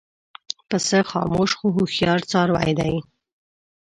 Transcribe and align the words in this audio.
پسه 0.69 0.97
خاموش 1.09 1.51
خو 1.57 1.65
هوښیار 1.75 2.19
څاروی 2.31 2.71
دی. 2.79 2.95